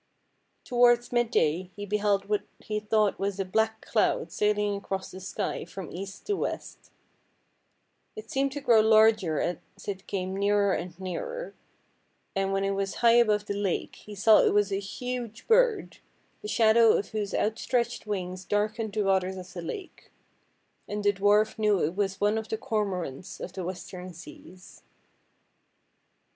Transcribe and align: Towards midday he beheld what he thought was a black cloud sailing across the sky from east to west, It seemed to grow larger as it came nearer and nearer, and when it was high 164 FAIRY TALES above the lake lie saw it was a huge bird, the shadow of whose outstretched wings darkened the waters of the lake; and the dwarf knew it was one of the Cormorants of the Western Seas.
Towards 0.63 1.11
midday 1.11 1.69
he 1.75 1.85
beheld 1.85 2.25
what 2.25 2.41
he 2.57 2.79
thought 2.79 3.19
was 3.19 3.39
a 3.39 3.45
black 3.45 3.85
cloud 3.85 4.31
sailing 4.31 4.75
across 4.77 5.11
the 5.11 5.19
sky 5.19 5.63
from 5.63 5.91
east 5.91 6.25
to 6.25 6.33
west, 6.35 6.89
It 8.15 8.31
seemed 8.31 8.51
to 8.53 8.61
grow 8.61 8.81
larger 8.81 9.39
as 9.39 9.57
it 9.87 10.07
came 10.07 10.35
nearer 10.35 10.73
and 10.73 10.99
nearer, 10.99 11.53
and 12.35 12.51
when 12.51 12.63
it 12.63 12.71
was 12.71 12.95
high 12.95 13.19
164 13.21 13.25
FAIRY 13.27 13.27
TALES 13.27 13.29
above 13.29 13.47
the 13.47 13.61
lake 13.61 14.07
lie 14.07 14.13
saw 14.15 14.39
it 14.47 14.53
was 14.55 14.71
a 14.71 14.79
huge 14.79 15.47
bird, 15.47 15.97
the 16.41 16.47
shadow 16.47 16.93
of 16.93 17.09
whose 17.09 17.35
outstretched 17.35 18.07
wings 18.07 18.43
darkened 18.43 18.93
the 18.93 19.03
waters 19.03 19.37
of 19.37 19.53
the 19.53 19.61
lake; 19.61 20.09
and 20.87 21.03
the 21.03 21.13
dwarf 21.13 21.59
knew 21.59 21.79
it 21.83 21.95
was 21.95 22.19
one 22.19 22.39
of 22.39 22.47
the 22.49 22.57
Cormorants 22.57 23.39
of 23.39 23.53
the 23.53 23.63
Western 23.63 24.13
Seas. 24.15 24.81